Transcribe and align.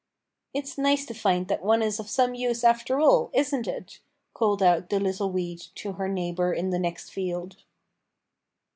"It's 0.51 0.79
nice 0.79 1.05
to 1.05 1.13
find 1.13 1.47
that 1.47 1.61
one 1.63 1.83
is 1.83 1.99
of 1.99 2.09
some 2.09 2.33
use 2.33 2.63
after 2.63 2.99
all, 2.99 3.29
isn't 3.35 3.67
it?" 3.67 3.99
called 4.33 4.63
out 4.63 4.89
the 4.89 4.99
little 4.99 5.31
weed 5.31 5.59
to 5.75 5.91
her 5.91 6.07
neighbour 6.09 6.51
in 6.53 6.71
the 6.71 6.79
next 6.79 7.11
field. 7.11 7.57